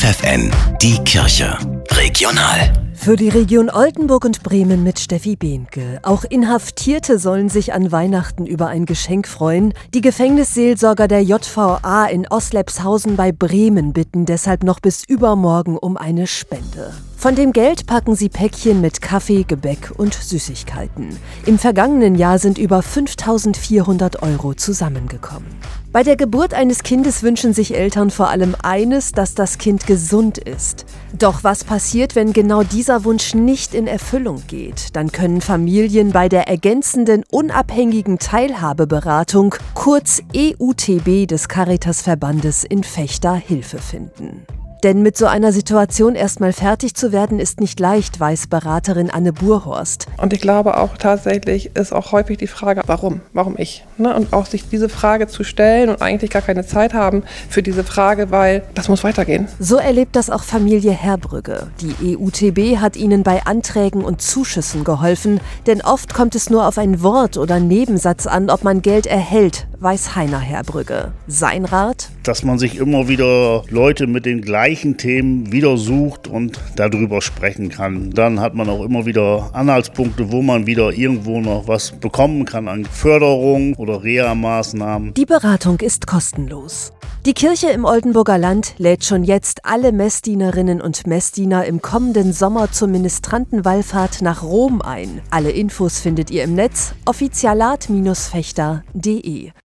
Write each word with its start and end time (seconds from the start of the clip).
FFN, 0.00 0.50
die 0.80 0.96
Kirche. 1.04 1.58
Regional. 1.90 2.72
Für 2.94 3.16
die 3.16 3.28
Region 3.28 3.68
Oldenburg 3.68 4.24
und 4.24 4.42
Bremen 4.42 4.82
mit 4.82 4.98
Steffi 4.98 5.36
Behnke. 5.36 6.00
Auch 6.02 6.24
Inhaftierte 6.24 7.18
sollen 7.18 7.50
sich 7.50 7.74
an 7.74 7.92
Weihnachten 7.92 8.46
über 8.46 8.68
ein 8.68 8.86
Geschenk 8.86 9.28
freuen. 9.28 9.74
Die 9.92 10.00
Gefängnisseelsorger 10.00 11.06
der 11.06 11.22
JVA 11.22 12.06
in 12.06 12.26
Oslepshausen 12.26 13.16
bei 13.16 13.30
Bremen 13.30 13.92
bitten 13.92 14.24
deshalb 14.24 14.64
noch 14.64 14.80
bis 14.80 15.04
übermorgen 15.04 15.76
um 15.76 15.98
eine 15.98 16.26
Spende. 16.26 16.94
Von 17.18 17.34
dem 17.34 17.52
Geld 17.52 17.86
packen 17.86 18.14
sie 18.14 18.30
Päckchen 18.30 18.80
mit 18.80 19.02
Kaffee, 19.02 19.42
Gebäck 19.42 19.92
und 19.98 20.14
Süßigkeiten. 20.14 21.14
Im 21.44 21.58
vergangenen 21.58 22.14
Jahr 22.14 22.38
sind 22.38 22.56
über 22.56 22.80
5400 22.80 24.22
Euro 24.22 24.54
zusammengekommen. 24.54 25.58
Bei 25.92 26.04
der 26.04 26.14
Geburt 26.14 26.54
eines 26.54 26.84
Kindes 26.84 27.24
wünschen 27.24 27.52
sich 27.52 27.74
Eltern 27.74 28.10
vor 28.10 28.28
allem 28.28 28.54
eines, 28.62 29.10
dass 29.10 29.34
das 29.34 29.58
Kind 29.58 29.88
gesund 29.88 30.38
ist. 30.38 30.86
Doch 31.18 31.42
was 31.42 31.64
passiert, 31.64 32.14
wenn 32.14 32.32
genau 32.32 32.62
dieser 32.62 33.02
Wunsch 33.02 33.34
nicht 33.34 33.74
in 33.74 33.88
Erfüllung 33.88 34.40
geht? 34.46 34.94
Dann 34.94 35.10
können 35.10 35.40
Familien 35.40 36.12
bei 36.12 36.28
der 36.28 36.46
ergänzenden 36.46 37.24
unabhängigen 37.28 38.20
Teilhabeberatung, 38.20 39.56
kurz 39.74 40.22
EUTB 40.32 41.26
des 41.26 41.48
Caritas-Verbandes 41.48 42.62
in 42.62 42.84
Fechter, 42.84 43.34
Hilfe 43.34 43.78
finden. 43.78 44.46
Denn 44.82 45.02
mit 45.02 45.16
so 45.16 45.26
einer 45.26 45.52
Situation 45.52 46.14
erstmal 46.14 46.54
fertig 46.54 46.94
zu 46.94 47.12
werden, 47.12 47.38
ist 47.38 47.60
nicht 47.60 47.78
leicht, 47.78 48.18
weiß 48.18 48.46
Beraterin 48.46 49.10
Anne 49.10 49.32
Burhorst. 49.32 50.06
Und 50.16 50.32
ich 50.32 50.40
glaube 50.40 50.78
auch 50.78 50.96
tatsächlich 50.96 51.76
ist 51.76 51.92
auch 51.92 52.12
häufig 52.12 52.38
die 52.38 52.46
Frage, 52.46 52.80
warum? 52.86 53.20
Warum 53.34 53.56
ich? 53.58 53.84
Ne? 53.98 54.14
Und 54.14 54.32
auch 54.32 54.46
sich 54.46 54.68
diese 54.68 54.88
Frage 54.88 55.26
zu 55.26 55.44
stellen 55.44 55.90
und 55.90 56.00
eigentlich 56.00 56.30
gar 56.30 56.42
keine 56.42 56.64
Zeit 56.64 56.94
haben 56.94 57.24
für 57.50 57.62
diese 57.62 57.84
Frage, 57.84 58.30
weil 58.30 58.62
das 58.74 58.88
muss 58.88 59.04
weitergehen. 59.04 59.48
So 59.58 59.76
erlebt 59.76 60.16
das 60.16 60.30
auch 60.30 60.42
Familie 60.42 60.92
Herbrügge. 60.92 61.66
Die 61.80 62.16
EUTB 62.16 62.78
hat 62.78 62.96
ihnen 62.96 63.22
bei 63.22 63.44
Anträgen 63.44 64.02
und 64.02 64.22
Zuschüssen 64.22 64.84
geholfen, 64.84 65.40
denn 65.66 65.82
oft 65.82 66.14
kommt 66.14 66.34
es 66.34 66.48
nur 66.48 66.66
auf 66.66 66.78
ein 66.78 67.02
Wort 67.02 67.36
oder 67.36 67.60
Nebensatz 67.60 68.26
an, 68.26 68.48
ob 68.48 68.64
man 68.64 68.80
Geld 68.80 69.06
erhält, 69.06 69.66
weiß 69.80 70.14
Heiner 70.14 70.40
Herbrügge. 70.40 71.12
Sein 71.26 71.64
Rat? 71.64 72.10
Dass 72.22 72.44
man 72.44 72.58
sich 72.58 72.76
immer 72.76 73.08
wieder 73.08 73.64
Leute 73.70 74.06
mit 74.06 74.26
den 74.26 74.42
gleichen 74.42 74.98
Themen 74.98 75.52
wieder 75.52 75.78
sucht 75.78 76.28
und 76.28 76.60
darüber 76.76 77.22
sprechen 77.22 77.70
kann. 77.70 78.10
Dann 78.10 78.40
hat 78.40 78.54
man 78.54 78.68
auch 78.68 78.84
immer 78.84 79.06
wieder 79.06 79.50
Anhaltspunkte, 79.52 80.30
wo 80.30 80.42
man 80.42 80.66
wieder 80.66 80.92
irgendwo 80.92 81.40
noch 81.40 81.66
was 81.66 81.92
bekommen 81.92 82.44
kann 82.44 82.68
an 82.68 82.84
Förderung 82.84 83.74
oder 83.76 84.02
Reha-Maßnahmen. 84.02 85.14
Die 85.14 85.26
Beratung 85.26 85.80
ist 85.80 86.06
kostenlos. 86.06 86.92
Die 87.26 87.34
Kirche 87.34 87.68
im 87.68 87.84
Oldenburger 87.84 88.38
Land 88.38 88.76
lädt 88.78 89.04
schon 89.04 89.24
jetzt 89.24 89.66
alle 89.66 89.92
Messdienerinnen 89.92 90.80
und 90.80 91.06
Messdiener 91.06 91.66
im 91.66 91.82
kommenden 91.82 92.32
Sommer 92.32 92.72
zur 92.72 92.88
Ministrantenwallfahrt 92.88 94.22
nach 94.22 94.42
Rom 94.42 94.80
ein. 94.80 95.20
Alle 95.30 95.50
Infos 95.50 96.00
findet 96.00 96.30
ihr 96.30 96.44
im 96.44 96.54
Netz 96.54 96.94
offizialat-fechter.de. 97.04 99.50